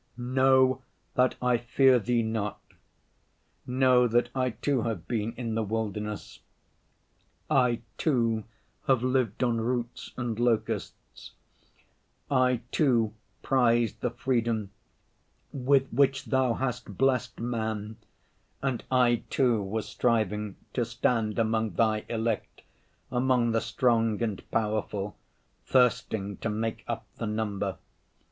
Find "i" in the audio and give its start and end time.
1.43-1.57, 4.33-4.49, 7.51-7.81, 12.31-12.61, 18.89-19.21